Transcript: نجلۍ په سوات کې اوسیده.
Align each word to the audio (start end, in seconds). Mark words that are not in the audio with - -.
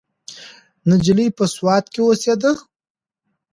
نجلۍ 0.89 1.27
په 1.37 1.43
سوات 1.55 1.85
کې 1.93 2.01
اوسیده. 2.05 2.51